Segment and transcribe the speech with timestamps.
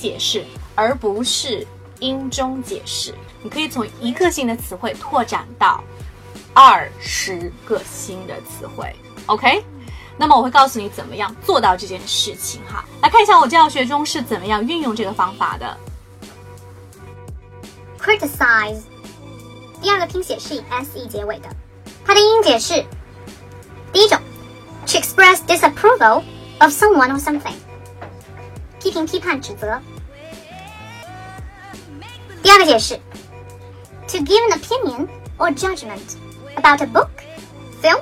[0.00, 0.44] 解释，
[0.74, 1.66] 而不是
[1.98, 3.14] 音中解释。
[3.42, 5.82] 你可以从一个性的词汇拓展到
[6.54, 8.94] 二十个新的词汇。
[9.26, 9.62] OK，
[10.16, 12.84] 那么我会告诉你怎么样做到这件事情哈。
[13.02, 15.76] 来看一下我教学中是怎么样运用这个方法的。
[18.00, 18.80] criticize，
[19.82, 21.48] 第二个拼写是以 s e 结尾的，
[22.04, 22.82] 它的音解是
[23.92, 24.18] 第一种
[24.86, 26.22] ，to express disapproval
[26.58, 27.52] of someone or something，
[28.89, 29.79] 批评、批判、指责。
[32.43, 32.99] 第二个解释，
[34.07, 36.15] to give an opinion or judgment
[36.55, 37.09] about a book,
[37.81, 38.01] film,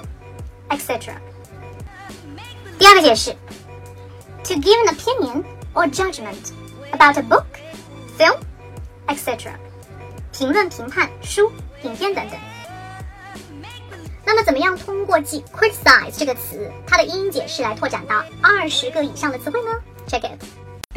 [0.69, 1.13] etc.
[2.77, 3.31] 第二个解释，
[4.43, 6.51] to give an opinion or judgment
[6.91, 7.45] about a book,
[8.17, 8.37] film,
[9.07, 9.53] etc.
[10.33, 11.51] 评论、评判、书、
[11.83, 12.39] 影片等等。
[14.25, 19.71] 那么，怎么样通过记 criticize 这个词，它的音解释来拓展到二十个以上的词汇呢？
[20.07, 20.43] Check it.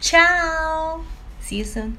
[0.00, 1.04] Ciao!
[1.40, 1.98] See you soon.